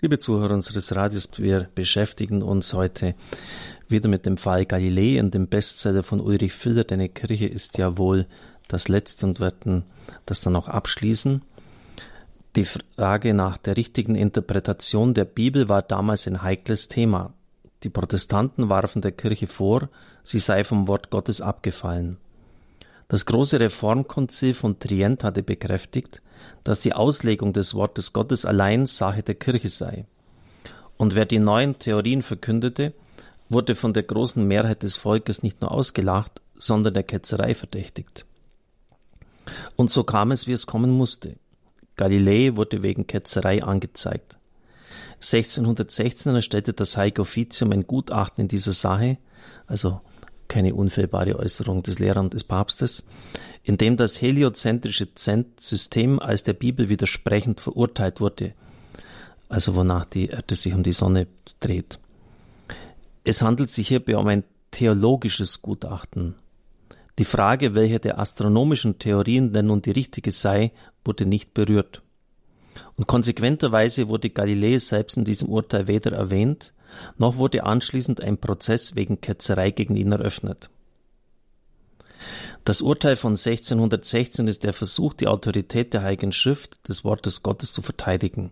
[0.00, 3.16] Liebe Zuhörer unseres Radios, wir beschäftigen uns heute
[3.88, 6.84] wieder mit dem Fall Galilei und dem Bestseller von Ulrich Filler.
[6.84, 8.26] Deine Kirche ist ja wohl
[8.68, 9.82] das letzte und werden
[10.24, 11.42] das dann auch abschließen.
[12.54, 17.34] Die Frage nach der richtigen Interpretation der Bibel war damals ein heikles Thema.
[17.82, 19.88] Die Protestanten warfen der Kirche vor,
[20.22, 22.18] sie sei vom Wort Gottes abgefallen.
[23.08, 26.20] Das große Reformkonzil von Trient hatte bekräftigt,
[26.62, 30.04] dass die Auslegung des Wortes Gottes allein Sache der Kirche sei.
[30.98, 32.92] Und wer die neuen Theorien verkündete,
[33.48, 38.26] wurde von der großen Mehrheit des Volkes nicht nur ausgelacht, sondern der Ketzerei verdächtigt.
[39.76, 41.36] Und so kam es, wie es kommen musste.
[41.96, 44.36] Galilei wurde wegen Ketzerei angezeigt.
[45.14, 49.16] 1616 erstellte das Heilige Offizium ein Gutachten in dieser Sache,
[49.66, 50.00] also
[50.48, 53.04] keine unfehlbare Äußerung des Lehrers des Papstes,
[53.62, 55.08] in dem das heliozentrische
[55.58, 58.54] System als der Bibel widersprechend verurteilt wurde,
[59.48, 61.26] also wonach die Erde sich um die Sonne
[61.60, 61.98] dreht.
[63.24, 66.34] Es handelt sich hierbei um ein theologisches Gutachten.
[67.18, 70.72] Die Frage, welche der astronomischen Theorien denn nun die richtige sei,
[71.04, 72.02] wurde nicht berührt.
[72.96, 76.72] Und konsequenterweise wurde Galilei selbst in diesem Urteil weder erwähnt,
[77.16, 80.70] noch wurde anschließend ein Prozess wegen Ketzerei gegen ihn eröffnet.
[82.64, 87.72] Das Urteil von 1616 ist der Versuch, die Autorität der Heiligen Schrift, des Wortes Gottes
[87.72, 88.50] zu verteidigen.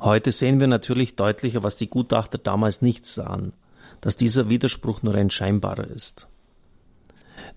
[0.00, 3.52] Heute sehen wir natürlich deutlicher, was die Gutachter damals nicht sahen,
[4.00, 6.26] dass dieser Widerspruch nur ein scheinbarer ist.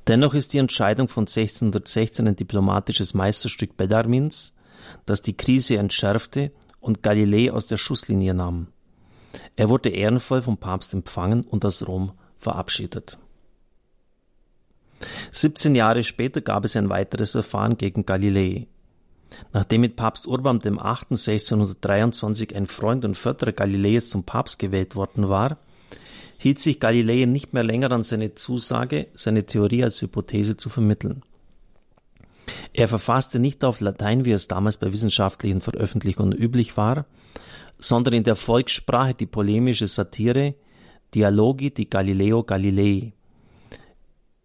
[0.07, 4.53] Dennoch ist die Entscheidung von 1616 ein diplomatisches Meisterstück Bellarmins,
[5.05, 8.67] das die Krise entschärfte und Galilei aus der Schusslinie nahm.
[9.55, 13.17] Er wurde ehrenvoll vom Papst empfangen und aus Rom verabschiedet.
[15.31, 18.67] 17 Jahre später gab es ein weiteres Verfahren gegen Galilei.
[19.53, 21.11] Nachdem mit Papst Urban dem 8.
[21.11, 25.57] 1623 ein Freund und Förderer Galileis zum Papst gewählt worden war,
[26.37, 31.23] hielt sich Galilei nicht mehr länger an seine Zusage, seine Theorie als Hypothese zu vermitteln.
[32.73, 37.05] Er verfasste nicht auf Latein, wie es damals bei wissenschaftlichen Veröffentlichungen üblich war,
[37.77, 40.55] sondern in der Volkssprache die polemische Satire
[41.13, 43.13] Dialogi di Galileo Galilei,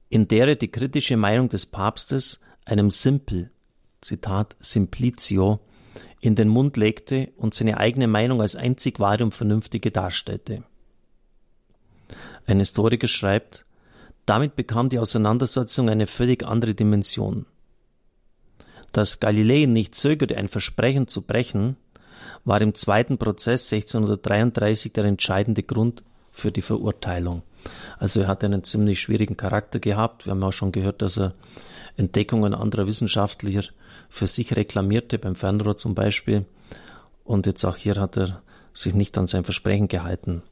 [0.09, 3.51] in der er die kritische Meinung des Papstes einem Simpel,
[4.01, 5.61] Zitat Simplicio,
[6.21, 10.63] in den Mund legte und seine eigene Meinung als einzig wahre und vernünftige darstellte.
[12.47, 13.65] Ein Historiker schreibt,
[14.27, 17.47] damit bekam die Auseinandersetzung eine völlig andere Dimension.
[18.93, 21.77] Dass Galilei nicht zögerte, ein Versprechen zu brechen,
[22.45, 26.03] war im zweiten Prozess 1633 der entscheidende Grund
[26.33, 27.43] für die Verurteilung.
[27.99, 30.27] Also er hat einen ziemlich schwierigen Charakter gehabt.
[30.27, 31.35] Wir haben auch schon gehört, dass er
[31.97, 33.63] Entdeckungen anderer Wissenschaftler
[34.09, 36.47] für sich reklamierte, beim Fernrohr zum Beispiel.
[37.25, 40.43] Und jetzt auch hier hat er sich nicht an sein Versprechen gehalten.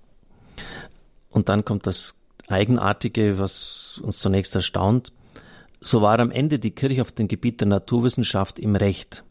[1.30, 5.12] Und dann kommt das Eigenartige, was uns zunächst erstaunt.
[5.80, 9.24] So war am Ende die Kirche auf dem Gebiet der Naturwissenschaft im Recht.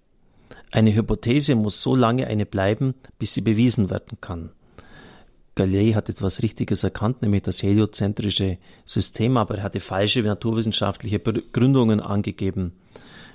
[0.77, 4.51] Eine Hypothese muss so lange eine bleiben, bis sie bewiesen werden kann.
[5.55, 11.99] Galilei hat etwas Richtiges erkannt, nämlich das heliozentrische System, aber er hatte falsche naturwissenschaftliche Begründungen
[11.99, 12.73] angegeben.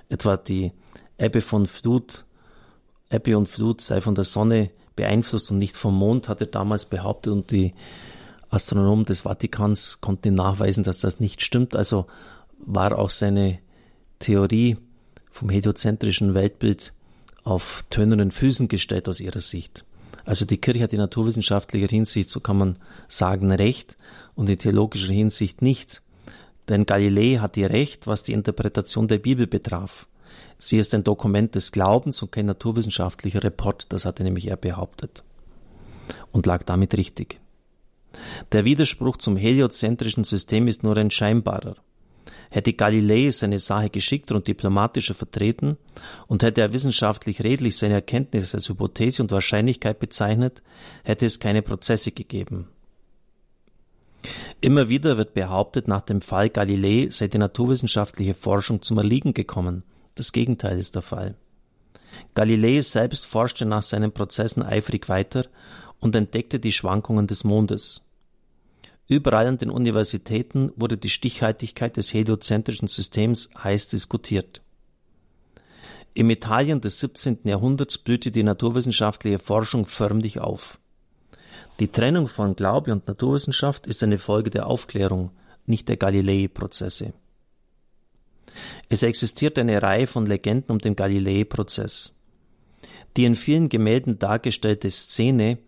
[0.08, 0.70] Etwa die
[1.19, 2.25] Ebbe von Flut,
[3.10, 6.86] Ebbe und Flut sei von der Sonne beeinflusst und nicht vom Mond, hat er damals
[6.86, 7.74] behauptet und die
[8.50, 11.74] Astronomen des Vatikans konnten nachweisen, dass das nicht stimmt.
[11.74, 12.06] Also
[12.59, 13.59] war auch seine
[14.20, 14.76] Theorie
[15.32, 16.92] vom heliozentrischen Weltbild
[17.44, 19.84] auf tönenden Füßen gestellt aus ihrer Sicht.
[20.25, 23.97] Also die Kirche hat in naturwissenschaftlicher Hinsicht, so kann man sagen, recht
[24.34, 26.03] und in theologischer Hinsicht nicht.
[26.69, 30.06] Denn Galilei hat ihr Recht, was die Interpretation der Bibel betraf.
[30.58, 35.24] Sie ist ein Dokument des Glaubens und kein naturwissenschaftlicher Report, das hatte nämlich er behauptet.
[36.30, 37.41] Und lag damit richtig.
[38.53, 41.76] Der Widerspruch zum heliozentrischen System ist nur ein scheinbarer.
[42.55, 45.79] Hätte Galilei seine Sache geschickter und diplomatischer vertreten
[46.27, 50.63] und hätte er wissenschaftlich redlich seine Erkenntnisse als Hypothese und Wahrscheinlichkeit bezeichnet,
[51.03, 52.69] hätte es keine Prozesse gegeben.
[54.60, 59.83] Immer wieder wird behauptet, nach dem Fall Galilei sei die naturwissenschaftliche Forschung zum Erliegen gekommen.
[60.15, 61.37] Das Gegenteil ist der Fall.
[62.34, 65.47] Galilei selbst forschte nach seinen Prozessen eifrig weiter
[66.01, 68.03] und entdeckte die Schwankungen des Mondes.
[69.12, 74.62] Überall an den Universitäten wurde die Stichhaltigkeit des heliozentrischen Systems heiß diskutiert.
[76.14, 77.41] Im Italien des 17.
[77.44, 80.78] Jahrhunderts blühte die naturwissenschaftliche Forschung förmlich auf.
[81.78, 85.30] Die Trennung von Glaube und Naturwissenschaft ist eine Folge der Aufklärung,
[85.66, 87.12] nicht der Galilei-Prozesse.
[88.88, 92.16] Es existiert eine Reihe von Legenden um den Galilei-Prozess.
[93.18, 95.59] Die in vielen Gemälden dargestellte Szene,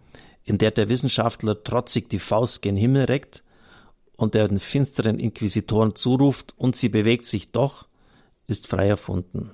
[0.44, 3.42] in der der Wissenschaftler trotzig die Faust gen Himmel reckt
[4.16, 7.88] und der den finsteren Inquisitoren zuruft, und sie bewegt sich doch,
[8.46, 9.50] ist frei erfunden.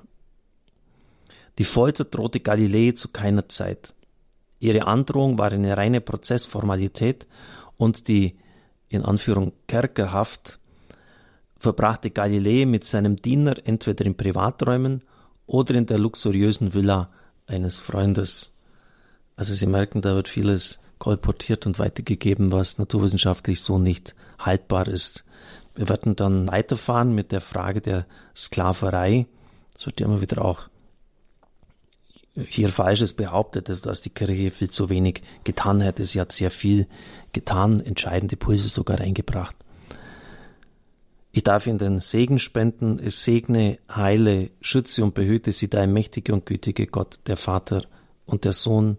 [1.58, 3.94] Die Folter drohte Galilei zu keiner Zeit.
[4.58, 7.26] Ihre Androhung war eine reine Prozessformalität
[7.76, 8.37] und die
[8.88, 10.58] in Anführung Kerkerhaft
[11.58, 15.02] verbrachte Galilei mit seinem Diener entweder in Privaträumen
[15.46, 17.10] oder in der luxuriösen Villa
[17.46, 18.56] eines Freundes.
[19.40, 25.25] Also Sie merken, da wird vieles kolportiert und weitergegeben, was naturwissenschaftlich so nicht haltbar ist.
[25.75, 28.04] Wir werden dann weiterfahren mit der Frage der
[28.37, 29.26] Sklaverei.
[29.75, 30.69] Es wird ja immer wieder auch
[32.34, 36.04] hier Falsches behauptet, dass die Kirche viel zu wenig getan hätte.
[36.04, 36.87] Sie hat sehr viel
[37.32, 39.56] getan, entscheidende Pulse sogar eingebracht.
[41.32, 42.98] Ich darf Ihnen den Segen spenden.
[42.98, 47.87] Es segne, heile, schütze und behüte Sie der mächtige und gütige Gott, der Vater
[48.26, 48.98] und der Sohn